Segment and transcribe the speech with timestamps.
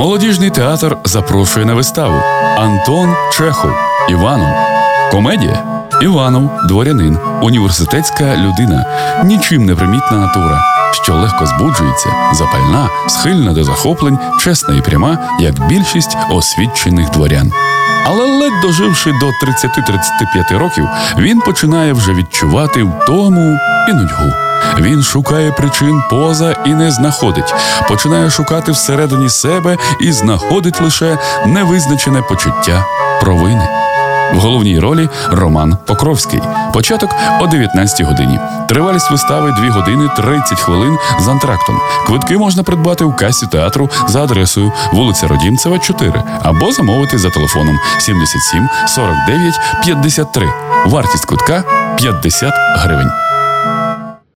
[0.00, 2.22] Молодіжний театр запрошує на виставу.
[2.56, 3.70] Антон Чехов.
[4.08, 4.48] Іванов.
[5.10, 5.64] Комедія.
[6.02, 8.86] Іванов, дворянин, університетська людина,
[9.24, 10.62] нічим не примітна натура,
[11.02, 17.52] що легко збуджується, запальна, схильна до захоплень, чесна і пряма, як більшість освічених дворян.
[18.06, 23.58] Але ледь доживши до 30-35 років, він починає вже відчувати втому
[23.88, 24.49] і нудьгу.
[24.78, 27.54] Він шукає причин поза і не знаходить,
[27.88, 32.84] починає шукати всередині себе і знаходить лише невизначене почуття
[33.20, 33.68] провини.
[34.34, 36.40] В головній ролі Роман Покровський.
[36.72, 37.10] Початок
[37.40, 38.40] о 19 годині.
[38.68, 41.80] Тривалість вистави 2 години 30 хвилин з антрактом.
[42.06, 47.78] Квитки можна придбати у касі театру за адресою вулиця Родімцева, 4 або замовити за телефоном
[47.98, 49.54] 77 49
[49.84, 50.48] 53.
[50.86, 51.64] Вартість квитка
[51.96, 53.29] 50 гривень.